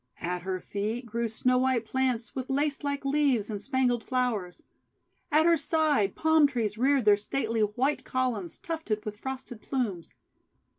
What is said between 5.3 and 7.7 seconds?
At her side Palm Trees reared their stately